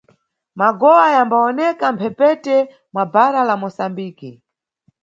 [0.59, 2.55] Magowa yambawoneka mʼmphepete
[2.93, 4.31] mwa bhara la Mosambiki.